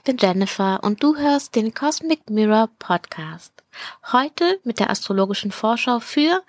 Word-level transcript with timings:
ich 0.00 0.04
bin 0.04 0.16
Jennifer 0.16 0.82
und 0.82 1.02
du 1.02 1.14
hörst 1.18 1.54
den 1.54 1.74
Cosmic 1.74 2.30
Mirror 2.30 2.70
Podcast. 2.78 3.52
Heute 4.12 4.58
mit 4.64 4.78
der 4.78 4.88
astrologischen 4.88 5.52
Vorschau 5.52 6.00
für 6.00 6.42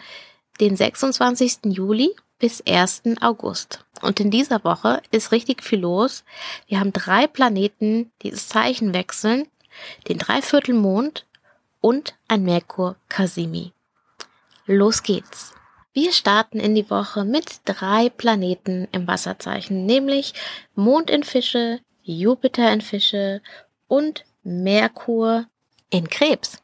den 0.62 0.78
26. 0.78 1.66
Juli 1.66 2.16
bis 2.40 2.64
1. 2.66 3.02
August. 3.20 3.84
Und 4.02 4.22
in 4.22 4.32
dieser 4.32 4.64
Woche 4.64 5.02
ist 5.12 5.34
richtig 5.34 5.64
viel 5.64 5.82
los. 5.82 6.24
Wir 6.68 6.80
haben 6.80 6.94
drei 6.94 7.28
Planeten, 7.28 8.10
die 8.22 8.32
das 8.32 8.48
Zeichen 8.48 8.94
wechseln, 8.94 9.50
den 10.08 10.18
Dreiviertelmond 10.18 11.26
und 11.82 12.16
ein 12.30 12.44
Merkur 12.44 12.96
Kasimi. 13.10 13.74
Los 14.66 15.04
geht's. 15.04 15.54
Wir 15.92 16.14
starten 16.14 16.62
in 16.62 16.74
die 16.74 16.90
Woche 16.90 17.26
mit 17.26 17.60
drei 17.66 18.08
Planeten 18.08 18.88
im 18.94 19.08
Wasserzeichen, 19.08 19.86
nämlich 19.86 20.36
Mond 20.74 21.10
in 21.10 21.24
Fische, 21.24 21.82
Jupiter 22.04 22.72
in 22.72 22.82
Fische 22.82 23.42
und 23.88 24.26
Merkur 24.44 25.46
in 25.90 26.10
Krebs. 26.10 26.62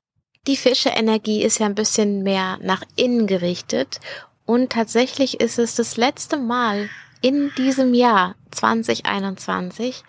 Die 0.47 0.57
Fische-Energie 0.57 1.43
ist 1.43 1.59
ja 1.59 1.65
ein 1.65 1.75
bisschen 1.75 2.23
mehr 2.23 2.57
nach 2.61 2.83
innen 2.95 3.27
gerichtet 3.27 3.99
und 4.45 4.71
tatsächlich 4.71 5.41
ist 5.41 5.59
es 5.59 5.75
das 5.75 5.97
letzte 5.97 6.38
Mal 6.38 6.89
in 7.21 7.52
diesem 7.57 7.94
Jahr 7.94 8.35
2021, 8.52 10.03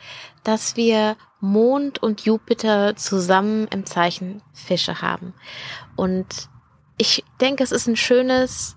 dass 0.45 0.77
wir 0.77 1.17
Mond 1.41 2.03
und 2.03 2.23
Jupiter 2.23 2.95
zusammen 2.97 3.67
im 3.73 3.87
Zeichen 3.87 4.43
Fische 4.53 5.03
haben. 5.03 5.35
Und 5.97 6.49
ich 6.99 7.25
denke, 7.41 7.65
es 7.65 7.73
ist 7.73 7.87
ein 7.89 7.97
schönes 7.97 8.77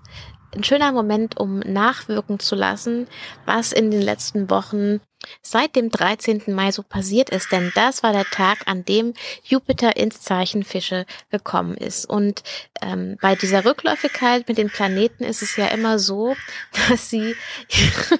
ein 0.54 0.64
schöner 0.64 0.92
Moment, 0.92 1.38
um 1.38 1.60
nachwirken 1.60 2.38
zu 2.38 2.54
lassen, 2.54 3.08
was 3.46 3.72
in 3.72 3.90
den 3.90 4.02
letzten 4.02 4.50
Wochen 4.50 5.00
seit 5.40 5.76
dem 5.76 5.90
13. 5.90 6.42
Mai 6.48 6.72
so 6.72 6.82
passiert 6.82 7.30
ist, 7.30 7.52
denn 7.52 7.72
das 7.74 8.02
war 8.02 8.12
der 8.12 8.24
Tag, 8.24 8.66
an 8.66 8.84
dem 8.84 9.14
Jupiter 9.44 9.96
ins 9.96 10.20
Zeichen 10.20 10.64
Fische 10.64 11.06
gekommen 11.30 11.76
ist. 11.76 12.06
Und 12.06 12.42
ähm, 12.80 13.16
bei 13.20 13.34
dieser 13.34 13.64
Rückläufigkeit 13.64 14.48
mit 14.48 14.58
den 14.58 14.70
Planeten 14.70 15.24
ist 15.24 15.42
es 15.42 15.56
ja 15.56 15.68
immer 15.68 15.98
so, 15.98 16.36
dass 16.88 17.10
sie 17.10 17.36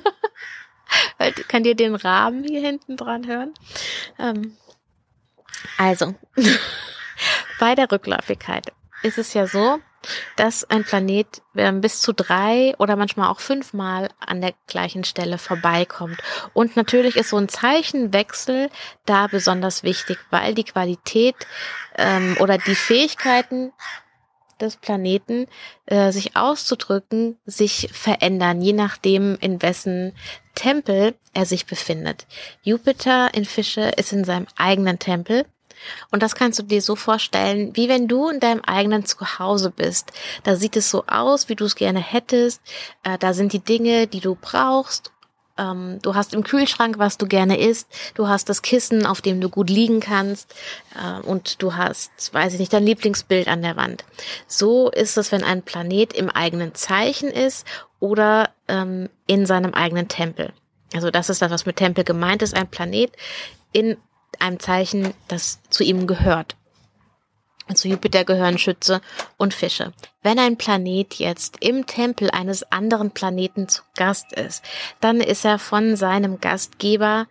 kann 1.48 1.62
dir 1.62 1.74
den 1.74 1.94
Rahmen 1.94 2.44
hier 2.44 2.60
hinten 2.60 2.96
dran 2.96 3.26
hören? 3.26 3.54
Ähm, 4.18 4.56
also, 5.78 6.14
bei 7.60 7.74
der 7.74 7.90
Rückläufigkeit 7.90 8.72
ist 9.02 9.18
es 9.18 9.34
ja 9.34 9.46
so, 9.46 9.78
dass 10.36 10.64
ein 10.64 10.84
Planet 10.84 11.42
äh, 11.54 11.72
bis 11.72 12.00
zu 12.00 12.12
drei 12.12 12.74
oder 12.78 12.96
manchmal 12.96 13.30
auch 13.30 13.40
fünfmal 13.40 14.08
an 14.18 14.40
der 14.40 14.54
gleichen 14.66 15.04
Stelle 15.04 15.38
vorbeikommt. 15.38 16.18
Und 16.52 16.76
natürlich 16.76 17.16
ist 17.16 17.30
so 17.30 17.36
ein 17.36 17.48
Zeichenwechsel 17.48 18.70
da 19.06 19.26
besonders 19.26 19.82
wichtig, 19.82 20.18
weil 20.30 20.54
die 20.54 20.64
Qualität 20.64 21.36
ähm, 21.96 22.36
oder 22.40 22.58
die 22.58 22.74
Fähigkeiten 22.74 23.72
des 24.62 24.76
Planeten, 24.76 25.46
äh, 25.86 26.12
sich 26.12 26.36
auszudrücken, 26.36 27.38
sich 27.44 27.88
verändern, 27.92 28.62
je 28.62 28.72
nachdem, 28.72 29.36
in 29.40 29.60
wessen 29.60 30.14
Tempel 30.54 31.14
er 31.34 31.46
sich 31.46 31.66
befindet. 31.66 32.26
Jupiter 32.62 33.34
in 33.34 33.44
Fische 33.44 33.92
ist 33.96 34.12
in 34.12 34.24
seinem 34.24 34.46
eigenen 34.56 34.98
Tempel 34.98 35.44
und 36.10 36.22
das 36.22 36.34
kannst 36.34 36.58
du 36.58 36.62
dir 36.62 36.82
so 36.82 36.96
vorstellen, 36.96 37.74
wie 37.74 37.88
wenn 37.88 38.08
du 38.08 38.28
in 38.28 38.40
deinem 38.40 38.60
eigenen 38.60 39.04
Zuhause 39.04 39.70
bist. 39.70 40.12
Da 40.44 40.56
sieht 40.56 40.76
es 40.76 40.90
so 40.90 41.04
aus, 41.06 41.48
wie 41.48 41.56
du 41.56 41.64
es 41.64 41.74
gerne 41.74 42.00
hättest. 42.00 42.60
Äh, 43.02 43.18
da 43.18 43.34
sind 43.34 43.52
die 43.52 43.60
Dinge, 43.60 44.06
die 44.06 44.20
du 44.20 44.36
brauchst. 44.40 45.12
Ähm, 45.58 45.98
du 46.02 46.14
hast 46.14 46.34
im 46.34 46.44
Kühlschrank, 46.44 46.98
was 46.98 47.18
du 47.18 47.26
gerne 47.26 47.58
isst. 47.58 47.88
Du 48.14 48.28
hast 48.28 48.48
das 48.48 48.62
Kissen, 48.62 49.04
auf 49.04 49.20
dem 49.20 49.40
du 49.40 49.48
gut 49.48 49.68
liegen 49.68 50.00
kannst. 50.00 50.54
Äh, 50.94 51.20
und 51.26 51.62
du 51.62 51.74
hast, 51.74 52.32
weiß 52.32 52.54
ich 52.54 52.58
nicht, 52.58 52.72
dein 52.72 52.86
Lieblingsbild 52.86 53.48
an 53.48 53.62
der 53.62 53.76
Wand. 53.76 54.04
So 54.46 54.90
ist 54.90 55.16
es, 55.16 55.32
wenn 55.32 55.44
ein 55.44 55.62
Planet 55.62 56.12
im 56.14 56.30
eigenen 56.30 56.74
Zeichen 56.74 57.30
ist 57.30 57.66
oder 58.00 58.50
ähm, 58.68 59.08
in 59.26 59.46
seinem 59.46 59.74
eigenen 59.74 60.08
Tempel. 60.08 60.52
Also 60.94 61.10
das 61.10 61.30
ist 61.30 61.42
das, 61.42 61.50
was 61.50 61.66
mit 61.66 61.76
Tempel 61.76 62.04
gemeint 62.04 62.42
ist. 62.42 62.54
Ein 62.54 62.68
Planet 62.68 63.12
in 63.72 63.96
einem 64.42 64.60
Zeichen, 64.60 65.14
das 65.28 65.60
zu 65.70 65.84
ihm 65.84 66.06
gehört. 66.06 66.56
Zu 67.74 67.88
Jupiter 67.88 68.24
gehören 68.24 68.58
Schütze 68.58 69.00
und 69.38 69.54
Fische. 69.54 69.92
Wenn 70.22 70.38
ein 70.38 70.58
Planet 70.58 71.14
jetzt 71.14 71.58
im 71.60 71.86
Tempel 71.86 72.30
eines 72.30 72.70
anderen 72.70 73.12
Planeten 73.12 73.68
zu 73.68 73.82
Gast 73.96 74.32
ist, 74.32 74.62
dann 75.00 75.20
ist 75.20 75.44
er 75.44 75.58
von 75.58 75.96
seinem 75.96 76.40
Gastgeber 76.40 77.28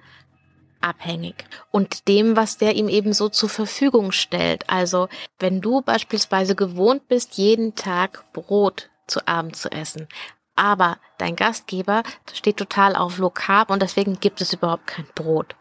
abhängig 0.80 1.46
und 1.70 2.08
dem, 2.08 2.36
was 2.36 2.58
der 2.58 2.76
ihm 2.76 2.90
eben 2.90 3.14
so 3.14 3.30
zur 3.30 3.50
Verfügung 3.50 4.12
stellt. 4.12 4.68
Also 4.70 5.10
wenn 5.38 5.62
du 5.62 5.82
beispielsweise 5.82 6.56
gewohnt 6.56 7.08
bist, 7.08 7.38
jeden 7.38 7.76
Tag 7.76 8.24
Brot 8.34 8.90
zu 9.06 9.28
Abend 9.28 9.56
zu 9.56 9.72
essen, 9.72 10.08
aber 10.56 10.98
dein 11.18 11.36
Gastgeber 11.36 12.04
steht 12.34 12.58
total 12.58 12.96
auf 12.96 13.18
Low 13.18 13.30
Carb 13.30 13.70
und 13.70 13.82
deswegen 13.82 14.20
gibt 14.20 14.42
es 14.42 14.54
überhaupt 14.54 14.88
kein 14.88 15.08
Brot 15.14 15.56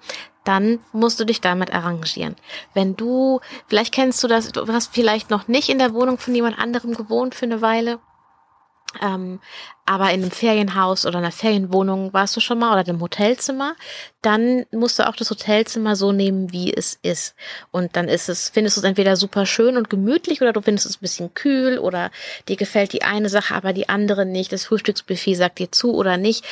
dann 0.44 0.80
musst 0.92 1.20
du 1.20 1.24
dich 1.24 1.40
damit 1.40 1.72
arrangieren. 1.72 2.36
Wenn 2.74 2.96
du, 2.96 3.40
vielleicht 3.68 3.94
kennst 3.94 4.22
du 4.22 4.28
das, 4.28 4.52
du 4.52 4.66
hast 4.72 4.92
vielleicht 4.94 5.30
noch 5.30 5.48
nicht 5.48 5.68
in 5.68 5.78
der 5.78 5.94
Wohnung 5.94 6.18
von 6.18 6.34
jemand 6.34 6.58
anderem 6.58 6.94
gewohnt 6.94 7.34
für 7.34 7.46
eine 7.46 7.62
Weile, 7.62 7.98
ähm, 9.00 9.38
aber 9.86 10.10
in 10.10 10.22
einem 10.22 10.30
Ferienhaus 10.32 11.06
oder 11.06 11.18
einer 11.18 11.30
Ferienwohnung 11.30 12.12
warst 12.12 12.36
du 12.36 12.40
schon 12.40 12.58
mal 12.58 12.72
oder 12.72 12.88
einem 12.88 13.00
Hotelzimmer, 13.00 13.76
dann 14.20 14.66
musst 14.72 14.98
du 14.98 15.08
auch 15.08 15.14
das 15.14 15.30
Hotelzimmer 15.30 15.94
so 15.94 16.10
nehmen, 16.10 16.52
wie 16.52 16.72
es 16.74 16.98
ist. 17.02 17.36
Und 17.70 17.94
dann 17.96 18.08
ist 18.08 18.28
es, 18.28 18.48
findest 18.48 18.76
du 18.76 18.80
es 18.80 18.84
entweder 18.84 19.16
super 19.16 19.46
schön 19.46 19.76
und 19.76 19.90
gemütlich 19.90 20.42
oder 20.42 20.52
du 20.52 20.60
findest 20.60 20.86
es 20.86 20.96
ein 20.96 21.02
bisschen 21.02 21.34
kühl 21.34 21.78
oder 21.78 22.10
dir 22.48 22.56
gefällt 22.56 22.92
die 22.92 23.02
eine 23.02 23.28
Sache, 23.28 23.54
aber 23.54 23.72
die 23.72 23.88
andere 23.88 24.26
nicht. 24.26 24.52
Das 24.52 24.64
Frühstücksbuffet 24.64 25.36
sagt 25.36 25.60
dir 25.60 25.70
zu 25.70 25.94
oder 25.94 26.16
nicht. 26.16 26.44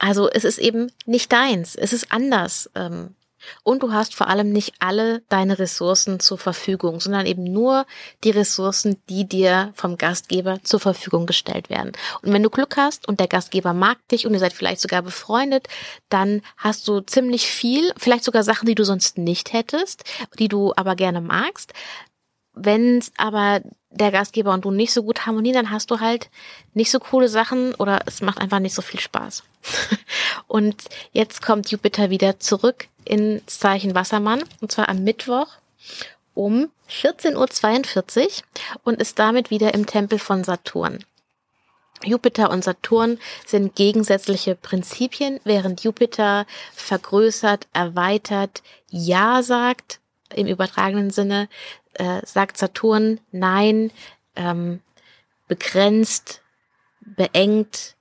Also 0.00 0.30
es 0.30 0.44
ist 0.44 0.58
eben 0.58 0.90
nicht 1.04 1.30
deins, 1.30 1.76
es 1.76 1.92
ist 1.92 2.10
anders. 2.10 2.70
Ähm, 2.74 3.14
und 3.62 3.82
du 3.82 3.92
hast 3.92 4.14
vor 4.14 4.28
allem 4.28 4.50
nicht 4.50 4.74
alle 4.80 5.22
deine 5.28 5.58
Ressourcen 5.58 6.20
zur 6.20 6.38
Verfügung, 6.38 7.00
sondern 7.00 7.26
eben 7.26 7.44
nur 7.44 7.86
die 8.24 8.30
Ressourcen, 8.30 8.96
die 9.08 9.26
dir 9.26 9.72
vom 9.74 9.96
Gastgeber 9.96 10.62
zur 10.62 10.80
Verfügung 10.80 11.26
gestellt 11.26 11.70
werden. 11.70 11.92
Und 12.22 12.32
wenn 12.32 12.42
du 12.42 12.50
Glück 12.50 12.76
hast 12.76 13.08
und 13.08 13.20
der 13.20 13.28
Gastgeber 13.28 13.72
mag 13.72 13.96
dich 14.08 14.26
und 14.26 14.34
ihr 14.34 14.40
seid 14.40 14.52
vielleicht 14.52 14.80
sogar 14.80 15.02
befreundet, 15.02 15.68
dann 16.08 16.42
hast 16.56 16.86
du 16.88 17.00
ziemlich 17.00 17.46
viel, 17.46 17.92
vielleicht 17.96 18.24
sogar 18.24 18.42
Sachen, 18.42 18.66
die 18.66 18.74
du 18.74 18.84
sonst 18.84 19.18
nicht 19.18 19.52
hättest, 19.52 20.04
die 20.38 20.48
du 20.48 20.72
aber 20.76 20.96
gerne 20.96 21.20
magst. 21.20 21.72
Wenn 22.62 23.02
aber 23.16 23.62
der 23.90 24.12
Gastgeber 24.12 24.52
und 24.52 24.64
du 24.64 24.70
nicht 24.70 24.92
so 24.92 25.02
gut 25.02 25.26
harmonieren, 25.26 25.56
dann 25.56 25.70
hast 25.70 25.90
du 25.90 26.00
halt 26.00 26.30
nicht 26.74 26.90
so 26.90 27.00
coole 27.00 27.28
Sachen 27.28 27.74
oder 27.74 28.00
es 28.06 28.20
macht 28.20 28.38
einfach 28.38 28.60
nicht 28.60 28.74
so 28.74 28.82
viel 28.82 29.00
Spaß. 29.00 29.42
und 30.46 30.76
jetzt 31.12 31.42
kommt 31.42 31.70
Jupiter 31.70 32.10
wieder 32.10 32.38
zurück 32.38 32.86
ins 33.04 33.58
Zeichen 33.58 33.94
Wassermann 33.94 34.44
und 34.60 34.70
zwar 34.70 34.88
am 34.88 35.02
Mittwoch 35.02 35.48
um 36.34 36.70
14.42 36.88 38.20
Uhr 38.20 38.30
und 38.84 39.00
ist 39.00 39.18
damit 39.18 39.50
wieder 39.50 39.74
im 39.74 39.86
Tempel 39.86 40.18
von 40.18 40.44
Saturn. 40.44 41.04
Jupiter 42.04 42.50
und 42.50 42.64
Saturn 42.64 43.18
sind 43.46 43.74
gegensätzliche 43.74 44.54
Prinzipien, 44.54 45.40
während 45.44 45.82
Jupiter 45.84 46.46
vergrößert, 46.74 47.66
erweitert, 47.72 48.62
Ja 48.88 49.42
sagt 49.42 50.00
im 50.34 50.46
übertragenen 50.46 51.10
Sinne, 51.10 51.48
äh, 51.94 52.20
sagt 52.24 52.56
Saturn 52.56 53.20
nein, 53.32 53.90
ähm, 54.36 54.80
begrenzt, 55.48 56.42
beengt, 57.00 57.96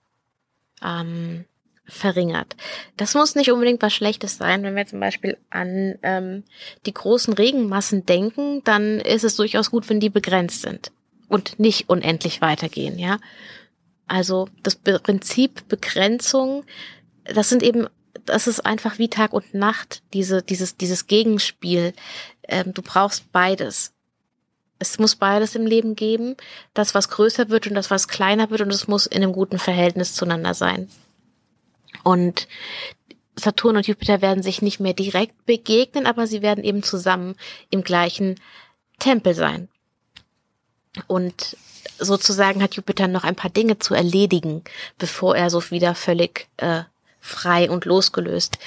ähm, 0.83 1.45
verringert. 1.85 2.55
Das 2.97 3.15
muss 3.15 3.35
nicht 3.35 3.51
unbedingt 3.51 3.81
was 3.81 3.93
Schlechtes 3.93 4.37
sein. 4.37 4.63
Wenn 4.63 4.75
wir 4.75 4.85
zum 4.85 4.99
Beispiel 4.99 5.37
an 5.49 5.97
ähm, 6.03 6.43
die 6.85 6.93
großen 6.93 7.33
Regenmassen 7.33 8.05
denken, 8.05 8.63
dann 8.63 8.99
ist 8.99 9.23
es 9.23 9.35
durchaus 9.35 9.71
gut, 9.71 9.89
wenn 9.89 9.99
die 9.99 10.09
begrenzt 10.09 10.61
sind 10.61 10.91
und 11.27 11.59
nicht 11.59 11.89
unendlich 11.89 12.41
weitergehen, 12.41 12.99
ja. 12.99 13.19
Also 14.07 14.49
das 14.63 14.75
Prinzip 14.75 15.67
Begrenzung, 15.67 16.65
das 17.25 17.49
sind 17.49 17.61
eben, 17.61 17.87
das 18.25 18.47
ist 18.47 18.65
einfach 18.65 18.97
wie 18.97 19.07
Tag 19.07 19.33
und 19.33 19.53
Nacht, 19.53 20.01
diese, 20.13 20.41
dieses, 20.41 20.77
dieses 20.77 21.05
Gegenspiel. 21.05 21.93
Ähm, 22.49 22.73
du 22.73 22.81
brauchst 22.81 23.31
beides. 23.31 23.93
Es 24.79 24.97
muss 24.97 25.15
beides 25.15 25.55
im 25.55 25.65
Leben 25.65 25.95
geben. 25.95 26.35
Das, 26.73 26.95
was 26.95 27.09
größer 27.09 27.49
wird 27.49 27.67
und 27.67 27.75
das, 27.75 27.91
was 27.91 28.07
kleiner 28.07 28.49
wird 28.49 28.61
und 28.61 28.73
es 28.73 28.87
muss 28.87 29.05
in 29.05 29.23
einem 29.23 29.33
guten 29.33 29.59
Verhältnis 29.59 30.15
zueinander 30.15 30.53
sein. 30.53 30.89
Und 32.03 32.47
Saturn 33.35 33.77
und 33.77 33.87
Jupiter 33.87 34.21
werden 34.21 34.43
sich 34.43 34.61
nicht 34.61 34.79
mehr 34.79 34.93
direkt 34.93 35.45
begegnen, 35.45 36.05
aber 36.05 36.27
sie 36.27 36.41
werden 36.41 36.63
eben 36.63 36.83
zusammen 36.83 37.35
im 37.69 37.83
gleichen 37.83 38.39
Tempel 38.99 39.33
sein. 39.33 39.69
Und 41.07 41.57
sozusagen 41.97 42.61
hat 42.61 42.75
Jupiter 42.75 43.07
noch 43.07 43.23
ein 43.23 43.35
paar 43.35 43.51
Dinge 43.51 43.79
zu 43.79 43.93
erledigen, 43.93 44.63
bevor 44.97 45.35
er 45.35 45.49
so 45.49 45.71
wieder 45.71 45.95
völlig 45.95 46.47
äh, 46.57 46.83
frei 47.19 47.69
und 47.69 47.85
losgelöst 47.85 48.57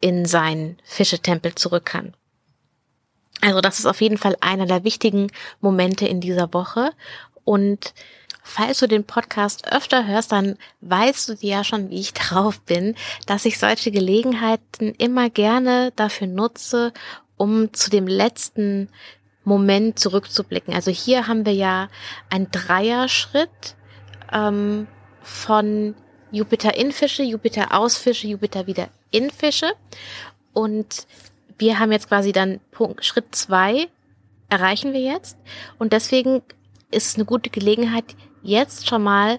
in 0.00 0.26
seinen 0.26 0.78
Fischetempel 0.84 1.54
zurück 1.54 1.86
kann. 1.86 2.14
Also 3.44 3.60
das 3.60 3.78
ist 3.78 3.86
auf 3.86 4.00
jeden 4.00 4.16
Fall 4.16 4.36
einer 4.40 4.64
der 4.64 4.84
wichtigen 4.84 5.30
Momente 5.60 6.08
in 6.08 6.20
dieser 6.20 6.54
Woche. 6.54 6.92
Und 7.44 7.92
falls 8.42 8.78
du 8.78 8.88
den 8.88 9.04
Podcast 9.04 9.70
öfter 9.70 10.06
hörst, 10.06 10.32
dann 10.32 10.56
weißt 10.80 11.28
du 11.28 11.36
ja 11.40 11.62
schon, 11.62 11.90
wie 11.90 12.00
ich 12.00 12.14
drauf 12.14 12.60
bin, 12.62 12.94
dass 13.26 13.44
ich 13.44 13.58
solche 13.58 13.90
Gelegenheiten 13.90 14.94
immer 14.96 15.28
gerne 15.28 15.92
dafür 15.94 16.26
nutze, 16.26 16.92
um 17.36 17.72
zu 17.74 17.90
dem 17.90 18.06
letzten 18.06 18.88
Moment 19.44 19.98
zurückzublicken. 19.98 20.72
Also 20.72 20.90
hier 20.90 21.26
haben 21.26 21.44
wir 21.44 21.52
ja 21.52 21.90
einen 22.30 22.50
Dreierschritt 22.50 23.76
ähm, 24.32 24.86
von 25.22 25.94
Jupiter 26.30 26.78
in 26.78 26.92
Fische, 26.92 27.22
Jupiter 27.22 27.78
aus 27.78 27.98
Fische, 27.98 28.26
Jupiter 28.26 28.66
wieder 28.66 28.88
in 29.10 29.30
Fische. 29.30 29.72
Und 30.54 31.06
wir 31.58 31.78
haben 31.78 31.92
jetzt 31.92 32.08
quasi 32.08 32.32
dann 32.32 32.60
Punkt, 32.70 33.04
Schritt 33.04 33.34
zwei 33.34 33.88
erreichen 34.48 34.92
wir 34.92 35.00
jetzt. 35.00 35.36
Und 35.78 35.92
deswegen 35.92 36.42
ist 36.90 37.08
es 37.08 37.14
eine 37.16 37.24
gute 37.24 37.50
Gelegenheit, 37.50 38.04
jetzt 38.42 38.88
schon 38.88 39.02
mal 39.02 39.38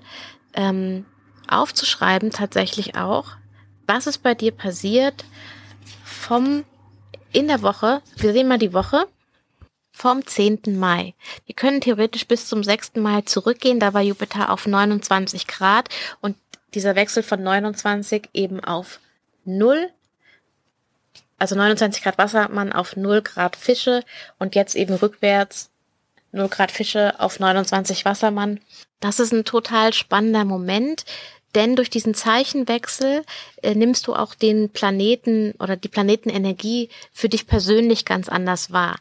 ähm, 0.53 1.05
aufzuschreiben, 1.47 2.31
tatsächlich 2.31 2.95
auch, 2.95 3.27
was 3.87 4.07
ist 4.07 4.19
bei 4.19 4.33
dir 4.33 4.51
passiert 4.51 5.25
vom 6.03 6.63
in 7.31 7.47
der 7.47 7.61
Woche, 7.61 8.01
wir 8.15 8.31
sehen 8.31 8.47
mal 8.47 8.57
die 8.57 8.73
Woche, 8.73 9.07
vom 9.91 10.25
10. 10.25 10.77
Mai. 10.77 11.13
Wir 11.45 11.55
können 11.55 11.81
theoretisch 11.81 12.27
bis 12.27 12.47
zum 12.47 12.63
6. 12.63 12.95
Mai 12.95 13.21
zurückgehen, 13.21 13.79
da 13.79 13.93
war 13.93 14.01
Jupiter 14.01 14.51
auf 14.51 14.67
29 14.67 15.47
Grad 15.47 15.89
und 16.21 16.35
dieser 16.73 16.95
Wechsel 16.95 17.23
von 17.23 17.41
29 17.41 18.29
eben 18.33 18.61
auf 18.63 18.99
0, 19.45 19.89
also 21.37 21.55
29 21.55 22.03
Grad 22.03 22.17
Wassermann 22.17 22.71
auf 22.71 22.95
0 22.95 23.21
Grad 23.21 23.55
Fische 23.55 24.03
und 24.39 24.55
jetzt 24.55 24.75
eben 24.75 24.95
rückwärts 24.95 25.69
0 26.31 26.47
Grad 26.49 26.71
Fische 26.71 27.19
auf 27.19 27.39
29 27.39 28.05
Wassermann. 28.05 28.59
Das 28.99 29.19
ist 29.19 29.33
ein 29.33 29.45
total 29.45 29.93
spannender 29.93 30.45
Moment, 30.45 31.05
denn 31.55 31.77
durch 31.77 31.89
diesen 31.89 32.13
Zeichenwechsel 32.13 33.23
äh, 33.63 33.75
nimmst 33.75 34.07
du 34.07 34.13
auch 34.13 34.35
den 34.35 34.69
Planeten 34.69 35.53
oder 35.59 35.77
die 35.77 35.87
Planetenenergie 35.87 36.89
für 37.13 37.29
dich 37.29 37.47
persönlich 37.47 38.03
ganz 38.03 38.27
anders 38.27 38.71
wahr. 38.71 38.97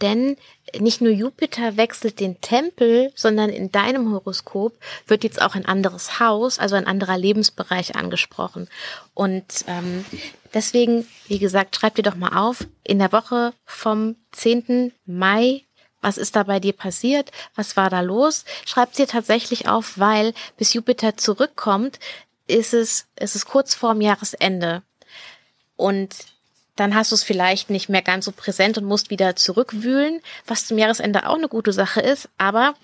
Denn 0.00 0.36
nicht 0.78 1.00
nur 1.00 1.12
Jupiter 1.12 1.76
wechselt 1.76 2.18
den 2.18 2.40
Tempel, 2.40 3.12
sondern 3.14 3.50
in 3.50 3.70
deinem 3.70 4.10
Horoskop 4.12 4.74
wird 5.06 5.22
jetzt 5.22 5.40
auch 5.40 5.54
ein 5.54 5.66
anderes 5.66 6.18
Haus, 6.18 6.58
also 6.58 6.74
ein 6.74 6.86
anderer 6.86 7.18
Lebensbereich 7.18 7.94
angesprochen. 7.94 8.68
Und 9.14 9.64
ähm, 9.68 10.04
deswegen, 10.54 11.06
wie 11.28 11.38
gesagt, 11.38 11.76
schreib 11.76 11.94
dir 11.94 12.02
doch 12.02 12.16
mal 12.16 12.36
auf, 12.36 12.66
in 12.82 12.98
der 12.98 13.12
Woche 13.12 13.52
vom 13.64 14.16
10. 14.32 14.92
Mai 15.06 15.62
was 16.02 16.18
ist 16.18 16.34
da 16.34 16.42
bei 16.42 16.58
dir 16.58 16.72
passiert? 16.72 17.30
Was 17.54 17.76
war 17.76 17.88
da 17.88 18.00
los? 18.00 18.44
Schreib 18.66 18.92
dir 18.92 19.06
tatsächlich 19.06 19.68
auf, 19.68 19.98
weil 19.98 20.34
bis 20.58 20.74
Jupiter 20.74 21.16
zurückkommt, 21.16 22.00
ist 22.48 22.74
es, 22.74 23.06
ist 23.18 23.36
es 23.36 23.46
kurz 23.46 23.74
vorm 23.74 24.00
Jahresende. 24.00 24.82
Und 25.76 26.14
dann 26.76 26.94
hast 26.94 27.10
du 27.10 27.14
es 27.14 27.22
vielleicht 27.22 27.70
nicht 27.70 27.88
mehr 27.88 28.02
ganz 28.02 28.24
so 28.24 28.32
präsent 28.32 28.78
und 28.78 28.84
musst 28.84 29.10
wieder 29.10 29.36
zurückwühlen, 29.36 30.20
was 30.46 30.66
zum 30.66 30.78
Jahresende 30.78 31.28
auch 31.28 31.36
eine 31.36 31.48
gute 31.48 31.72
Sache 31.72 32.00
ist. 32.00 32.28
Aber 32.38 32.74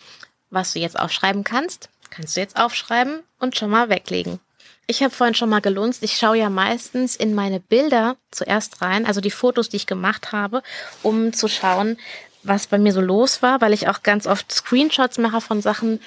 was 0.50 0.72
du 0.72 0.78
jetzt 0.78 0.98
aufschreiben 0.98 1.44
kannst, 1.44 1.88
kannst 2.10 2.36
du 2.36 2.40
jetzt 2.40 2.58
aufschreiben 2.58 3.20
und 3.38 3.56
schon 3.56 3.70
mal 3.70 3.88
weglegen. 3.88 4.40
Ich 4.86 5.02
habe 5.02 5.14
vorhin 5.14 5.34
schon 5.34 5.50
mal 5.50 5.60
gelunzt. 5.60 6.02
Ich 6.02 6.16
schaue 6.16 6.38
ja 6.38 6.48
meistens 6.48 7.14
in 7.14 7.34
meine 7.34 7.60
Bilder 7.60 8.16
zuerst 8.30 8.80
rein, 8.80 9.04
also 9.04 9.20
die 9.20 9.30
Fotos, 9.30 9.68
die 9.68 9.76
ich 9.76 9.86
gemacht 9.86 10.32
habe, 10.32 10.62
um 11.02 11.34
zu 11.34 11.48
schauen, 11.48 11.98
was 12.42 12.66
bei 12.66 12.78
mir 12.78 12.92
so 12.92 13.02
los 13.02 13.42
war, 13.42 13.60
weil 13.60 13.74
ich 13.74 13.88
auch 13.88 14.02
ganz 14.02 14.26
oft 14.26 14.50
Screenshots 14.50 15.18
mache 15.18 15.42
von 15.42 15.60
Sachen 15.60 16.00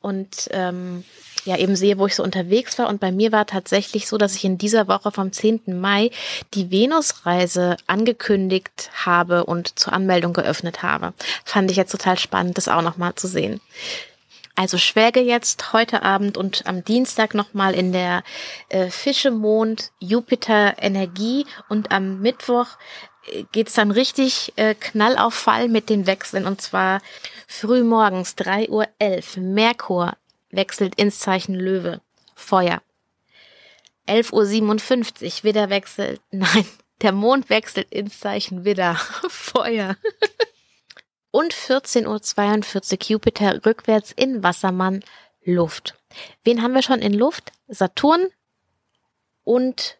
und 0.00 0.48
ähm, 0.52 1.04
ja 1.48 1.56
eben 1.56 1.76
sehe, 1.76 1.98
wo 1.98 2.06
ich 2.06 2.14
so 2.14 2.22
unterwegs 2.22 2.78
war. 2.78 2.88
Und 2.88 3.00
bei 3.00 3.10
mir 3.10 3.32
war 3.32 3.46
tatsächlich 3.46 4.06
so, 4.06 4.18
dass 4.18 4.36
ich 4.36 4.44
in 4.44 4.58
dieser 4.58 4.86
Woche 4.86 5.10
vom 5.10 5.32
10. 5.32 5.80
Mai 5.80 6.10
die 6.54 6.70
Venusreise 6.70 7.76
angekündigt 7.86 8.90
habe 9.04 9.44
und 9.44 9.78
zur 9.78 9.92
Anmeldung 9.92 10.32
geöffnet 10.32 10.82
habe. 10.82 11.12
Fand 11.44 11.70
ich 11.70 11.76
jetzt 11.76 11.92
total 11.92 12.18
spannend, 12.18 12.56
das 12.56 12.68
auch 12.68 12.82
nochmal 12.82 13.14
zu 13.14 13.26
sehen. 13.26 13.60
Also 14.58 14.76
schwelge 14.76 15.20
jetzt 15.20 15.72
heute 15.72 16.02
Abend 16.02 16.36
und 16.36 16.66
am 16.66 16.84
Dienstag 16.84 17.32
nochmal 17.32 17.74
in 17.74 17.92
der 17.92 18.24
äh, 18.70 18.90
Fischemond 18.90 19.92
Jupiter 20.00 20.74
Energie 20.78 21.46
und 21.68 21.92
am 21.92 22.20
Mittwoch 22.20 22.66
äh, 23.30 23.44
geht's 23.52 23.74
dann 23.74 23.92
richtig 23.92 24.52
äh, 24.56 24.74
knall 24.74 25.30
Fall 25.30 25.68
mit 25.68 25.88
den 25.88 26.08
Wechseln 26.08 26.44
und 26.44 26.60
zwar 26.60 27.00
früh 27.46 27.84
morgens 27.84 28.34
3.11 28.36 28.68
Uhr 28.70 29.42
Merkur 29.44 30.16
wechselt 30.50 30.94
ins 30.96 31.18
Zeichen 31.18 31.54
Löwe. 31.54 32.00
Feuer. 32.34 32.82
11.57 34.06 35.24
Uhr, 35.24 35.44
Widder 35.44 35.70
wechselt, 35.70 36.20
nein, 36.30 36.66
der 37.02 37.12
Mond 37.12 37.50
wechselt 37.50 37.92
ins 37.92 38.20
Zeichen 38.20 38.64
Widder. 38.64 38.94
Feuer. 39.28 39.96
Und 41.30 41.54
14.42 41.54 42.92
Uhr 42.92 42.98
Jupiter 43.08 43.66
rückwärts 43.66 44.12
in 44.12 44.42
Wassermann 44.42 45.04
Luft. 45.44 45.94
Wen 46.42 46.62
haben 46.62 46.74
wir 46.74 46.82
schon 46.82 47.00
in 47.00 47.12
Luft? 47.12 47.52
Saturn 47.68 48.28
und 49.44 49.98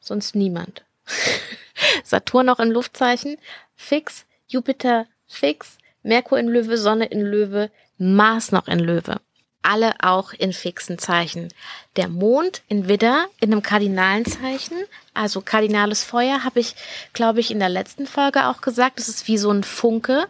sonst 0.00 0.34
niemand. 0.34 0.84
Saturn 2.04 2.46
noch 2.46 2.58
in 2.58 2.70
Luftzeichen, 2.70 3.38
fix, 3.76 4.26
Jupiter 4.48 5.06
fix, 5.26 5.78
Merkur 6.02 6.38
in 6.38 6.48
Löwe, 6.48 6.76
Sonne 6.76 7.06
in 7.06 7.20
Löwe, 7.20 7.70
Mars 7.98 8.52
noch 8.52 8.68
in 8.68 8.80
Löwe 8.80 9.20
alle 9.66 9.94
auch 10.00 10.32
in 10.32 10.52
fixen 10.52 10.98
Zeichen. 10.98 11.48
Der 11.96 12.08
Mond 12.08 12.62
in 12.68 12.88
Widder 12.88 13.26
in 13.40 13.52
einem 13.52 13.62
kardinalen 13.62 14.24
Zeichen, 14.24 14.76
also 15.14 15.40
kardinales 15.40 16.04
Feuer, 16.04 16.44
habe 16.44 16.60
ich, 16.60 16.74
glaube 17.12 17.40
ich, 17.40 17.50
in 17.50 17.58
der 17.58 17.68
letzten 17.68 18.06
Folge 18.06 18.46
auch 18.46 18.60
gesagt. 18.60 18.98
Das 18.98 19.08
ist 19.08 19.28
wie 19.28 19.38
so 19.38 19.50
ein 19.50 19.64
Funke, 19.64 20.28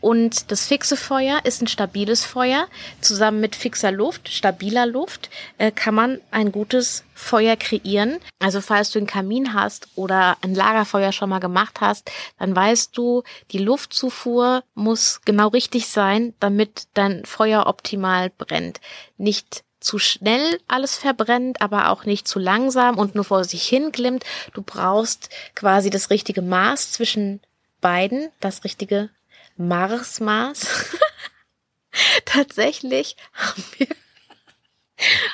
und 0.00 0.50
das 0.50 0.66
fixe 0.66 0.96
Feuer 0.96 1.40
ist 1.44 1.60
ein 1.62 1.66
stabiles 1.66 2.24
Feuer. 2.24 2.68
Zusammen 3.00 3.40
mit 3.40 3.56
fixer 3.56 3.90
Luft, 3.90 4.28
stabiler 4.28 4.86
Luft, 4.86 5.30
äh, 5.58 5.72
kann 5.72 5.94
man 5.94 6.20
ein 6.30 6.52
gutes 6.52 7.04
Feuer 7.14 7.56
kreieren. 7.56 8.18
Also 8.38 8.60
falls 8.60 8.90
du 8.90 8.98
einen 8.98 9.08
Kamin 9.08 9.54
hast 9.54 9.88
oder 9.96 10.36
ein 10.42 10.54
Lagerfeuer 10.54 11.12
schon 11.12 11.30
mal 11.30 11.40
gemacht 11.40 11.80
hast, 11.80 12.10
dann 12.38 12.54
weißt 12.54 12.96
du, 12.96 13.24
die 13.50 13.58
Luftzufuhr 13.58 14.62
muss 14.74 15.20
genau 15.24 15.48
richtig 15.48 15.88
sein, 15.88 16.34
damit 16.38 16.86
dein 16.94 17.24
Feuer 17.24 17.66
optimal 17.66 18.30
brennt. 18.30 18.80
Nicht 19.16 19.64
zu 19.80 19.98
schnell 19.98 20.60
alles 20.68 20.96
verbrennt, 20.96 21.60
aber 21.60 21.90
auch 21.90 22.04
nicht 22.04 22.26
zu 22.26 22.38
langsam 22.38 22.98
und 22.98 23.14
nur 23.14 23.24
vor 23.24 23.44
sich 23.44 23.64
hin 23.64 23.92
glimmt. 23.92 24.24
Du 24.54 24.62
brauchst 24.62 25.30
quasi 25.54 25.90
das 25.90 26.10
richtige 26.10 26.42
Maß 26.42 26.92
zwischen 26.92 27.40
beiden, 27.80 28.30
das 28.40 28.64
richtige 28.64 29.10
Marsmaß. 29.58 30.96
Tatsächlich 32.24 33.16
haben 33.32 33.64
wir, 33.76 33.86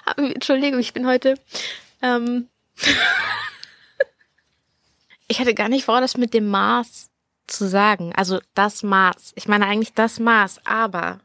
haben 0.06 0.28
wir, 0.28 0.34
Entschuldigung, 0.34 0.80
ich 0.80 0.92
bin 0.92 1.06
heute, 1.06 1.34
ähm, 2.02 2.48
ich 5.28 5.40
hatte 5.40 5.54
gar 5.54 5.68
nicht 5.68 5.84
vor, 5.84 6.00
das 6.00 6.16
mit 6.16 6.34
dem 6.34 6.48
Maß 6.48 7.10
zu 7.46 7.68
sagen. 7.68 8.12
Also 8.14 8.40
das 8.54 8.82
Maß. 8.82 9.32
Ich 9.34 9.48
meine 9.48 9.66
eigentlich 9.66 9.94
das 9.94 10.18
Maß. 10.18 10.60
Aber 10.64 11.20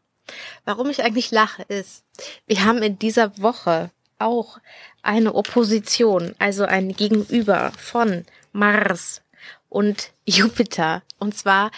warum 0.65 0.89
ich 0.89 1.03
eigentlich 1.03 1.31
lache 1.31 1.63
ist, 1.63 2.03
wir 2.45 2.63
haben 2.65 2.81
in 2.83 2.99
dieser 2.99 3.37
Woche 3.39 3.91
auch 4.17 4.59
eine 5.01 5.33
Opposition, 5.33 6.35
also 6.39 6.65
ein 6.65 6.93
Gegenüber 6.93 7.71
von 7.77 8.25
Mars 8.51 9.21
und 9.69 10.11
Jupiter. 10.25 11.03
Und 11.19 11.37
zwar 11.37 11.71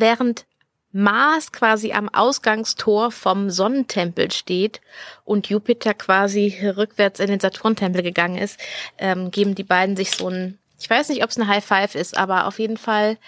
während 0.00 0.46
Mars 0.92 1.52
quasi 1.52 1.92
am 1.92 2.08
Ausgangstor 2.08 3.10
vom 3.10 3.50
Sonnentempel 3.50 4.30
steht 4.30 4.80
und 5.24 5.48
Jupiter 5.48 5.92
quasi 5.92 6.56
rückwärts 6.76 7.20
in 7.20 7.26
den 7.26 7.40
Saturntempel 7.40 8.02
gegangen 8.02 8.38
ist, 8.38 8.58
ähm, 8.96 9.30
geben 9.30 9.54
die 9.54 9.64
beiden 9.64 9.96
sich 9.96 10.12
so 10.12 10.28
ein, 10.28 10.58
ich 10.78 10.88
weiß 10.88 11.10
nicht, 11.10 11.22
ob 11.22 11.30
es 11.30 11.36
eine 11.36 11.48
High 11.48 11.64
Five 11.64 11.94
ist, 11.94 12.16
aber 12.16 12.46
auf 12.46 12.58
jeden 12.58 12.78
Fall 12.78 13.18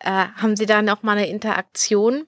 äh, 0.00 0.10
haben 0.10 0.54
sie 0.54 0.66
da 0.66 0.82
noch 0.82 1.02
mal 1.02 1.16
eine 1.16 1.28
Interaktion 1.28 2.26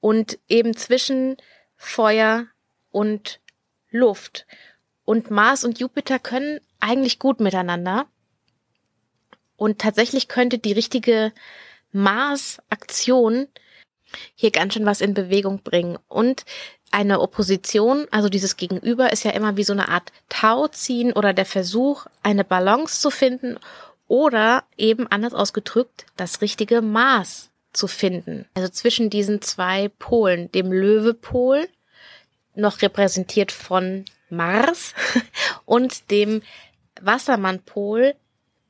und 0.00 0.38
eben 0.48 0.76
zwischen 0.76 1.38
Feuer 1.76 2.46
und 2.90 3.40
Luft. 3.90 4.46
Und 5.06 5.30
Mars 5.30 5.64
und 5.64 5.78
Jupiter 5.78 6.18
können 6.18 6.60
eigentlich 6.80 7.18
gut 7.18 7.40
miteinander. 7.40 8.06
Und 9.56 9.78
tatsächlich 9.80 10.28
könnte 10.28 10.58
die 10.58 10.72
richtige 10.72 11.32
Mars-Aktion 11.94 13.48
hier 14.34 14.50
ganz 14.50 14.74
schön 14.74 14.86
was 14.86 15.00
in 15.00 15.14
Bewegung 15.14 15.62
bringen. 15.62 15.98
Und 16.08 16.44
eine 16.90 17.20
Opposition, 17.20 18.06
also 18.10 18.28
dieses 18.28 18.56
Gegenüber, 18.56 19.12
ist 19.12 19.24
ja 19.24 19.32
immer 19.32 19.56
wie 19.56 19.64
so 19.64 19.72
eine 19.72 19.88
Art 19.88 20.12
Tauziehen 20.28 21.12
oder 21.12 21.32
der 21.32 21.46
Versuch, 21.46 22.06
eine 22.22 22.44
Balance 22.44 23.00
zu 23.00 23.10
finden 23.10 23.58
oder 24.06 24.64
eben 24.76 25.06
anders 25.08 25.34
ausgedrückt 25.34 26.06
das 26.16 26.40
richtige 26.40 26.82
Maß 26.82 27.50
zu 27.72 27.88
finden. 27.88 28.46
Also 28.54 28.68
zwischen 28.68 29.10
diesen 29.10 29.42
zwei 29.42 29.88
Polen, 29.98 30.52
dem 30.52 30.70
Löwepol, 30.70 31.68
noch 32.54 32.82
repräsentiert 32.82 33.50
von 33.50 34.04
Mars, 34.30 34.94
und 35.64 36.10
dem 36.10 36.42
Wassermannpol, 37.00 38.14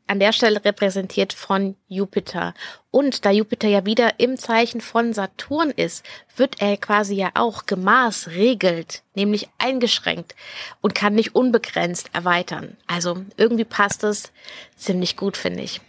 an 0.06 0.20
der 0.20 0.32
Stelle 0.32 0.64
repräsentiert 0.64 1.32
von 1.32 1.76
Jupiter. 1.88 2.54
Und 2.90 3.24
da 3.24 3.30
Jupiter 3.30 3.68
ja 3.68 3.86
wieder 3.86 4.20
im 4.20 4.36
Zeichen 4.36 4.80
von 4.80 5.12
Saturn 5.12 5.70
ist, 5.70 6.04
wird 6.36 6.60
er 6.60 6.76
quasi 6.76 7.14
ja 7.14 7.30
auch 7.34 7.66
gemaßregelt, 7.66 9.02
nämlich 9.14 9.48
eingeschränkt 9.58 10.34
und 10.80 10.94
kann 10.94 11.14
nicht 11.14 11.34
unbegrenzt 11.34 12.10
erweitern. 12.12 12.76
Also 12.86 13.24
irgendwie 13.36 13.64
passt 13.64 14.04
es 14.04 14.32
ziemlich 14.76 15.16
gut, 15.16 15.36
finde 15.36 15.62
ich. 15.62 15.80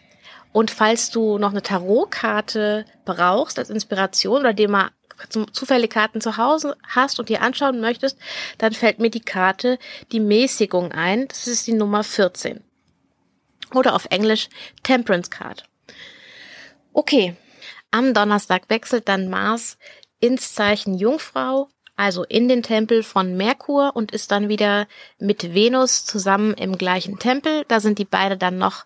Und 0.51 0.71
falls 0.71 1.11
du 1.11 1.37
noch 1.37 1.51
eine 1.51 1.61
Tarotkarte 1.61 2.85
brauchst 3.03 3.59
als 3.59 3.69
Inspiration 3.69 4.39
oder 4.39 4.53
dir 4.53 4.69
mal 4.69 4.89
zufällige 5.51 5.93
Karten 5.93 6.21
zu 6.21 6.37
Hause 6.37 6.75
hast 6.87 7.19
und 7.19 7.29
dir 7.29 7.41
anschauen 7.41 7.81
möchtest, 7.81 8.17
dann 8.57 8.73
fällt 8.73 8.99
mir 8.99 9.09
die 9.09 9.21
Karte 9.21 9.79
die 10.11 10.19
Mäßigung 10.19 10.91
ein. 10.91 11.27
Das 11.27 11.47
ist 11.47 11.67
die 11.67 11.73
Nummer 11.73 12.03
14. 12.03 12.63
Oder 13.75 13.93
auf 13.93 14.07
Englisch 14.09 14.49
Temperance 14.83 15.29
Card. 15.29 15.63
Okay, 16.93 17.35
am 17.91 18.13
Donnerstag 18.13 18.69
wechselt 18.69 19.07
dann 19.07 19.29
Mars 19.29 19.77
ins 20.19 20.53
Zeichen 20.53 20.97
Jungfrau 20.97 21.69
also 21.95 22.23
in 22.23 22.47
den 22.47 22.61
Tempel 22.61 23.03
von 23.03 23.37
Merkur 23.37 23.95
und 23.95 24.11
ist 24.11 24.31
dann 24.31 24.49
wieder 24.49 24.87
mit 25.17 25.53
Venus 25.53 26.05
zusammen 26.05 26.53
im 26.53 26.77
gleichen 26.77 27.19
Tempel. 27.19 27.63
Da 27.67 27.79
sind 27.79 27.99
die 27.99 28.05
beide 28.05 28.37
dann 28.37 28.57
noch 28.57 28.85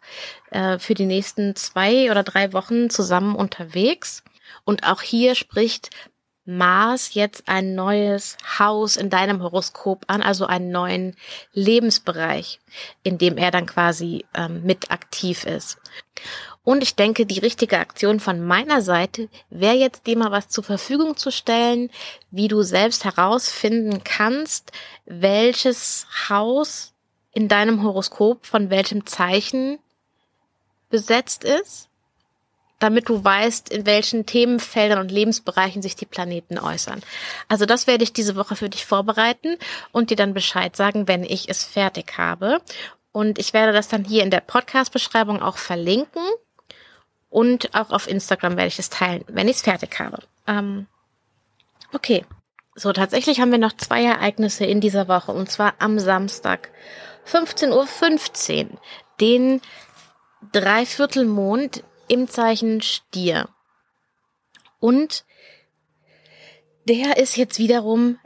äh, 0.51 0.77
für 0.77 0.93
die 0.93 1.05
nächsten 1.05 1.55
zwei 1.55 2.11
oder 2.11 2.23
drei 2.23 2.53
Wochen 2.53 2.89
zusammen 2.89 3.35
unterwegs. 3.35 4.23
Und 4.63 4.83
auch 4.83 5.01
hier 5.01 5.33
spricht 5.33 5.89
Mars 6.49 7.13
jetzt 7.13 7.47
ein 7.47 7.75
neues 7.75 8.35
Haus 8.57 8.97
in 8.97 9.11
deinem 9.11 9.43
Horoskop 9.43 10.03
an, 10.07 10.23
also 10.23 10.47
einen 10.47 10.71
neuen 10.71 11.15
Lebensbereich, 11.53 12.59
in 13.03 13.19
dem 13.19 13.37
er 13.37 13.51
dann 13.51 13.67
quasi 13.67 14.25
ähm, 14.33 14.63
mit 14.63 14.89
aktiv 14.89 15.45
ist. 15.45 15.77
Und 16.63 16.81
ich 16.81 16.95
denke, 16.95 17.27
die 17.27 17.39
richtige 17.39 17.77
Aktion 17.77 18.19
von 18.19 18.45
meiner 18.45 18.81
Seite 18.81 19.29
wäre 19.49 19.75
jetzt, 19.75 20.07
dir 20.07 20.17
mal 20.17 20.31
was 20.31 20.49
zur 20.49 20.63
Verfügung 20.63 21.15
zu 21.17 21.31
stellen, 21.31 21.91
wie 22.31 22.47
du 22.47 22.63
selbst 22.63 23.05
herausfinden 23.05 24.03
kannst, 24.03 24.71
welches 25.05 26.07
Haus 26.29 26.93
in 27.31 27.47
deinem 27.47 27.83
Horoskop 27.83 28.45
von 28.47 28.71
welchem 28.71 29.05
Zeichen 29.05 29.77
besetzt 30.89 31.43
ist, 31.43 31.88
damit 32.79 33.09
du 33.09 33.23
weißt, 33.23 33.69
in 33.69 33.85
welchen 33.85 34.25
Themenfeldern 34.25 34.99
und 34.99 35.11
Lebensbereichen 35.11 35.81
sich 35.81 35.95
die 35.95 36.05
Planeten 36.05 36.57
äußern. 36.57 37.01
Also 37.47 37.65
das 37.65 37.87
werde 37.87 38.03
ich 38.03 38.13
diese 38.13 38.35
Woche 38.35 38.55
für 38.55 38.69
dich 38.69 38.85
vorbereiten 38.85 39.57
und 39.91 40.09
dir 40.09 40.17
dann 40.17 40.33
Bescheid 40.33 40.75
sagen, 40.75 41.07
wenn 41.07 41.23
ich 41.23 41.49
es 41.49 41.65
fertig 41.65 42.17
habe. 42.17 42.61
Und 43.11 43.37
ich 43.37 43.53
werde 43.53 43.73
das 43.73 43.89
dann 43.89 44.05
hier 44.05 44.23
in 44.23 44.31
der 44.31 44.39
Podcast-Beschreibung 44.39 45.41
auch 45.41 45.57
verlinken. 45.57 46.23
Und 47.29 47.75
auch 47.75 47.91
auf 47.91 48.07
Instagram 48.07 48.57
werde 48.57 48.69
ich 48.69 48.79
es 48.79 48.89
teilen, 48.89 49.23
wenn 49.27 49.47
ich 49.47 49.57
es 49.57 49.61
fertig 49.61 49.99
habe. 49.99 50.19
Ähm, 50.47 50.87
okay. 51.93 52.25
So, 52.75 52.93
tatsächlich 52.93 53.41
haben 53.41 53.51
wir 53.51 53.57
noch 53.57 53.73
zwei 53.73 54.03
Ereignisse 54.05 54.65
in 54.65 54.79
dieser 54.79 55.07
Woche. 55.09 55.33
Und 55.33 55.51
zwar 55.51 55.73
am 55.79 55.99
Samstag, 55.99 56.69
15.15 57.27 57.71
Uhr, 57.71 57.87
15, 57.87 58.77
den 59.19 59.61
Dreiviertelmond 60.53 61.83
im 62.09 62.27
Zeichen 62.27 62.81
Stier. 62.81 63.47
Und 64.79 65.23
der 66.87 67.17
ist 67.17 67.37
jetzt 67.37 67.59
wiederum 67.59 68.19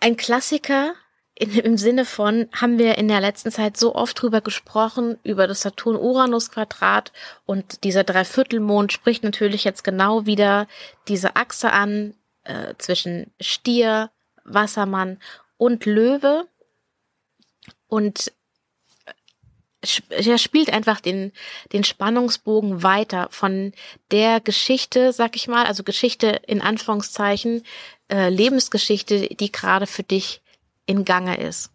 ein 0.00 0.16
Klassiker 0.16 0.94
in, 1.34 1.50
im 1.58 1.76
Sinne 1.76 2.04
von, 2.04 2.48
haben 2.52 2.78
wir 2.78 2.96
in 2.96 3.08
der 3.08 3.20
letzten 3.20 3.50
Zeit 3.50 3.76
so 3.76 3.94
oft 3.94 4.20
drüber 4.20 4.40
gesprochen, 4.40 5.18
über 5.24 5.46
das 5.46 5.62
Saturn-Uranus-Quadrat 5.62 7.12
und 7.44 7.82
dieser 7.84 8.04
Dreiviertelmond 8.04 8.92
spricht 8.92 9.24
natürlich 9.24 9.64
jetzt 9.64 9.82
genau 9.82 10.26
wieder 10.26 10.68
diese 11.08 11.34
Achse 11.36 11.72
an 11.72 12.14
äh, 12.44 12.74
zwischen 12.78 13.32
Stier, 13.40 14.10
Wassermann 14.44 15.18
und 15.56 15.86
Löwe 15.86 16.46
und 17.88 18.32
er 20.08 20.38
spielt 20.38 20.72
einfach 20.72 21.00
den, 21.00 21.32
den 21.72 21.84
Spannungsbogen 21.84 22.82
weiter 22.82 23.28
von 23.30 23.72
der 24.10 24.40
Geschichte, 24.40 25.12
sag 25.12 25.36
ich 25.36 25.48
mal, 25.48 25.66
also 25.66 25.82
Geschichte 25.82 26.40
in 26.46 26.60
Anführungszeichen, 26.60 27.62
äh, 28.10 28.28
Lebensgeschichte, 28.28 29.28
die 29.28 29.52
gerade 29.52 29.86
für 29.86 30.02
dich 30.02 30.42
in 30.86 31.04
Gange 31.04 31.38
ist. 31.38 31.70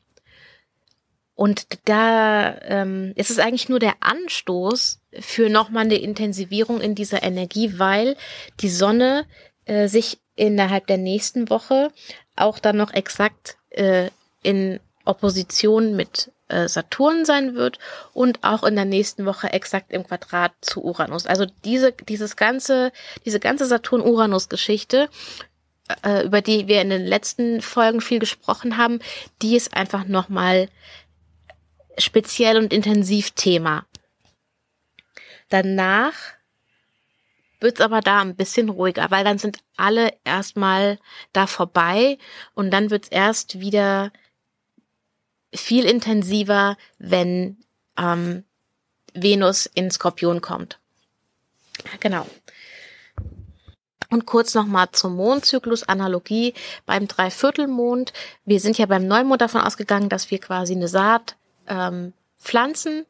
Und 1.35 1.67
da 1.85 2.59
ähm, 2.63 3.13
ist 3.15 3.29
es 3.29 3.39
eigentlich 3.39 3.69
nur 3.69 3.79
der 3.79 3.95
Anstoß 4.01 4.99
für 5.21 5.49
nochmal 5.49 5.85
eine 5.85 5.95
Intensivierung 5.95 6.81
in 6.81 6.95
dieser 6.95 7.23
Energie, 7.23 7.79
weil 7.79 8.17
die 8.59 8.69
Sonne 8.69 9.25
äh, 9.63 9.87
sich 9.87 10.17
innerhalb 10.35 10.87
der 10.87 10.97
nächsten 10.97 11.49
Woche 11.49 11.91
auch 12.35 12.59
dann 12.59 12.75
noch 12.75 12.93
exakt 12.93 13.57
äh, 13.69 14.09
in 14.43 14.81
Opposition 15.05 15.95
mit 15.95 16.31
äh, 16.49 16.67
Saturn 16.67 17.25
sein 17.25 17.55
wird 17.55 17.79
und 18.13 18.43
auch 18.43 18.63
in 18.63 18.75
der 18.75 18.85
nächsten 18.85 19.25
Woche 19.25 19.53
exakt 19.53 19.91
im 19.91 20.05
Quadrat 20.05 20.51
zu 20.61 20.83
Uranus. 20.83 21.25
Also 21.25 21.45
diese, 21.63 21.93
dieses 21.93 22.35
ganze, 22.35 22.91
diese 23.25 23.39
ganze 23.39 23.65
Saturn-Uranus-Geschichte 23.65 25.09
äh, 26.03 26.23
über 26.23 26.41
die 26.41 26.67
wir 26.67 26.81
in 26.81 26.89
den 26.89 27.05
letzten 27.05 27.61
Folgen 27.61 28.01
viel 28.01 28.19
gesprochen 28.19 28.77
haben, 28.77 28.99
die 29.41 29.55
ist 29.55 29.75
einfach 29.75 30.05
nochmal 30.05 30.69
speziell 31.97 32.57
und 32.57 32.71
intensiv 32.71 33.31
Thema. 33.31 33.85
Danach 35.49 36.13
wird's 37.59 37.81
aber 37.81 38.01
da 38.01 38.21
ein 38.21 38.35
bisschen 38.35 38.69
ruhiger, 38.69 39.09
weil 39.11 39.23
dann 39.23 39.37
sind 39.37 39.59
alle 39.75 40.13
erstmal 40.23 40.99
da 41.33 41.47
vorbei 41.47 42.17
und 42.53 42.71
dann 42.71 42.89
wird's 42.89 43.09
erst 43.09 43.59
wieder 43.59 44.11
viel 45.53 45.85
intensiver, 45.85 46.77
wenn 46.97 47.57
ähm, 47.97 48.43
Venus 49.13 49.65
in 49.65 49.89
Skorpion 49.91 50.41
kommt. 50.41 50.79
Genau. 51.99 52.27
Und 54.11 54.25
kurz 54.25 54.55
nochmal 54.55 54.89
zum 54.91 55.15
Mondzyklus, 55.15 55.83
Analogie 55.83 56.55
beim 56.85 57.07
Dreiviertelmond. 57.07 58.11
Wir 58.43 58.59
sind 58.59 58.77
ja 58.77 58.87
beim 58.87 59.07
Neumond 59.07 59.41
davon 59.41 59.61
ausgegangen, 59.61 60.09
dass 60.09 60.31
wir 60.31 60.39
quasi 60.39 60.73
eine 60.73 60.87
Saat 60.87 61.35
ähm, 61.67 62.13
pflanzen, 62.39 63.05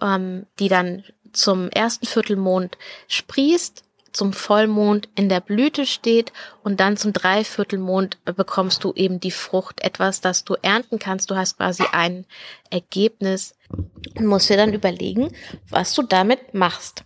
ähm, 0.00 0.46
die 0.58 0.68
dann 0.68 1.04
zum 1.32 1.68
ersten 1.68 2.06
Viertelmond 2.06 2.78
sprießt, 3.08 3.83
zum 4.14 4.32
Vollmond 4.32 5.08
in 5.16 5.28
der 5.28 5.40
Blüte 5.40 5.84
steht 5.84 6.32
und 6.62 6.80
dann 6.80 6.96
zum 6.96 7.12
Dreiviertelmond 7.12 8.18
bekommst 8.24 8.84
du 8.84 8.92
eben 8.94 9.20
die 9.20 9.32
Frucht, 9.32 9.82
etwas, 9.82 10.20
das 10.20 10.44
du 10.44 10.54
ernten 10.62 10.98
kannst. 10.98 11.30
Du 11.30 11.36
hast 11.36 11.58
quasi 11.58 11.84
ein 11.92 12.24
Ergebnis 12.70 13.56
und 14.16 14.26
musst 14.26 14.48
dir 14.48 14.56
dann 14.56 14.72
überlegen, 14.72 15.34
was 15.68 15.94
du 15.94 16.02
damit 16.02 16.54
machst. 16.54 17.04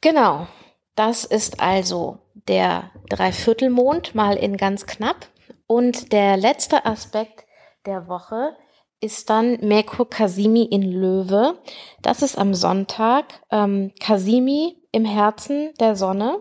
Genau. 0.00 0.46
Das 0.94 1.24
ist 1.24 1.60
also 1.60 2.18
der 2.48 2.90
Dreiviertelmond 3.08 4.14
mal 4.14 4.36
in 4.36 4.56
ganz 4.56 4.86
knapp. 4.86 5.28
Und 5.66 6.12
der 6.12 6.36
letzte 6.36 6.84
Aspekt 6.84 7.44
der 7.86 8.06
Woche 8.06 8.56
ist 9.00 9.30
dann 9.30 9.58
Merkur 9.60 10.08
Kasimi 10.08 10.64
in 10.64 10.82
Löwe. 10.82 11.58
Das 12.02 12.22
ist 12.22 12.36
am 12.36 12.54
Sonntag. 12.54 13.24
Ähm, 13.50 13.92
Kasimi 13.98 14.79
im 14.92 15.04
Herzen 15.04 15.72
der 15.80 15.96
Sonne. 15.96 16.38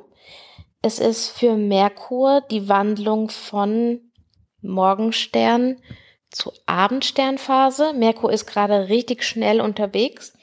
Es 0.82 1.00
ist 1.00 1.29
für 1.29 1.56
Merkur 1.56 2.41
die 2.50 2.70
Wandlung 2.70 3.29
von 3.29 4.00
Morgenstern 4.62 5.82
zu 6.32 6.51
Abendsternphase. 6.65 7.94
Merkur 7.94 8.32
ist 8.32 8.46
gerade 8.46 8.89
richtig 8.89 9.24
schnell 9.24 9.62
unterwegs 9.62 10.34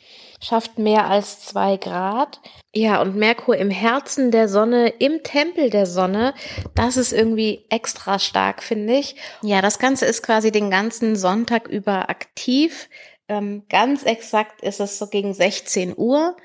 schafft 0.42 0.78
mehr 0.78 1.08
als 1.08 1.40
zwei 1.40 1.76
Grad. 1.76 2.40
Ja, 2.72 3.00
und 3.00 3.16
Merkur 3.16 3.56
im 3.56 3.70
Herzen 3.70 4.30
der 4.30 4.48
Sonne, 4.48 4.88
im 4.88 5.22
Tempel 5.22 5.70
der 5.70 5.86
Sonne, 5.86 6.34
das 6.74 6.96
ist 6.96 7.12
irgendwie 7.12 7.64
extra 7.70 8.18
stark, 8.18 8.62
finde 8.62 8.94
ich. 8.94 9.16
Ja, 9.42 9.62
das 9.62 9.78
Ganze 9.78 10.06
ist 10.06 10.22
quasi 10.22 10.52
den 10.52 10.70
ganzen 10.70 11.16
Sonntag 11.16 11.68
über 11.68 12.10
aktiv. 12.10 12.88
Ähm, 13.28 13.64
ganz 13.68 14.04
exakt 14.04 14.62
ist 14.62 14.80
es 14.80 14.98
so 14.98 15.08
gegen 15.08 15.34
16 15.34 15.94
Uhr. 15.96 16.36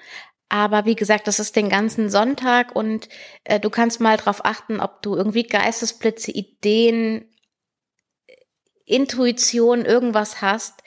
Aber 0.51 0.83
wie 0.83 0.97
gesagt, 0.97 1.27
das 1.27 1.39
ist 1.39 1.55
den 1.55 1.69
ganzen 1.69 2.09
Sonntag 2.09 2.75
und 2.75 3.07
äh, 3.45 3.57
du 3.57 3.69
kannst 3.69 4.01
mal 4.01 4.17
drauf 4.17 4.43
achten, 4.43 4.81
ob 4.81 5.01
du 5.01 5.15
irgendwie 5.15 5.43
Geistesblitze, 5.43 6.31
Ideen, 6.31 7.23
Intuition, 8.85 9.85
irgendwas 9.85 10.41
hast, 10.41 10.83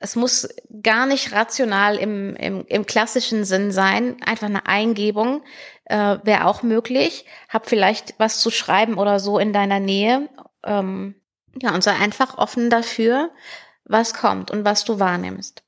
es 0.00 0.16
muss 0.16 0.48
gar 0.82 1.06
nicht 1.06 1.32
rational 1.32 1.96
im, 1.96 2.36
im, 2.36 2.66
im 2.66 2.84
klassischen 2.84 3.44
Sinn 3.44 3.72
sein. 3.72 4.16
Einfach 4.22 4.48
eine 4.48 4.66
Eingebung 4.66 5.42
äh, 5.86 6.18
wäre 6.22 6.46
auch 6.46 6.62
möglich. 6.62 7.24
Hab 7.48 7.68
vielleicht 7.68 8.14
was 8.18 8.40
zu 8.40 8.50
schreiben 8.50 8.98
oder 8.98 9.18
so 9.18 9.38
in 9.38 9.54
deiner 9.54 9.80
Nähe. 9.80 10.28
Ähm, 10.62 11.14
ja, 11.60 11.74
und 11.74 11.82
sei 11.82 11.92
einfach 11.92 12.36
offen 12.36 12.68
dafür, 12.68 13.30
was 13.84 14.12
kommt 14.12 14.50
und 14.50 14.64
was 14.66 14.84
du 14.84 14.98
wahrnimmst. 14.98 15.62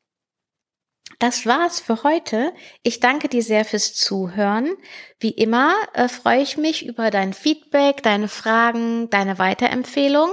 Das 1.23 1.47
war's 1.47 1.79
für 1.79 2.02
heute. 2.02 2.52
Ich 2.83 2.99
danke 2.99 3.29
dir 3.29 3.45
sehr 3.45 3.64
fürs 3.64 3.95
Zuhören. 3.95 4.75
Wie 5.21 5.31
immer 5.31 5.73
äh, 5.93 6.09
freue 6.09 6.43
ich 6.43 6.57
mich 6.57 6.85
über 6.85 7.12
dein 7.12 7.33
Feedback, 7.33 8.02
deine 8.02 8.26
Fragen, 8.26 9.09
deine 9.09 9.38
Weiterempfehlung. 9.38 10.31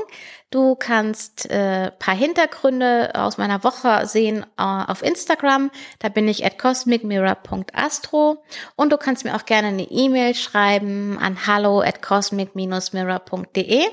Du 0.50 0.74
kannst 0.74 1.48
äh, 1.52 1.92
paar 1.92 2.16
Hintergründe 2.16 3.12
aus 3.14 3.38
meiner 3.38 3.64
Woche 3.64 4.08
sehen 4.08 4.48
äh, 4.58 4.64
auf 4.64 5.04
Instagram. 5.04 5.70
Da 6.00 6.10
bin 6.10 6.28
ich 6.28 6.44
at 6.44 6.58
cosmicmirror.astro 6.58 8.44
und 8.76 8.92
du 8.92 8.98
kannst 8.98 9.26
mir 9.26 9.36
auch 9.36 9.46
gerne 9.46 9.68
eine 9.68 9.92
E-Mail 9.92 10.34
schreiben 10.34 11.20
an 11.20 11.46
hallo 11.46 11.82
at 11.82 12.02
cosmic-mirror.de. 12.02 13.84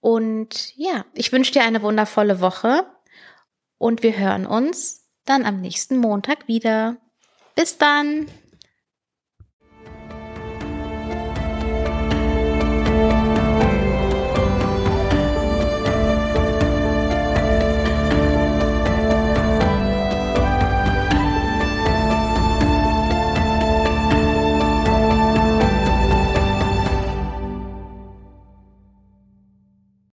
Und 0.00 0.76
ja, 0.76 1.04
ich 1.14 1.30
wünsche 1.30 1.52
dir 1.52 1.62
eine 1.62 1.82
wundervolle 1.82 2.40
Woche 2.40 2.84
und 3.78 4.02
wir 4.02 4.18
hören 4.18 4.44
uns 4.44 4.99
dann 5.30 5.46
am 5.46 5.60
nächsten 5.60 5.98
Montag 5.98 6.48
wieder. 6.48 6.96
Bis 7.54 7.78
dann! 7.78 8.26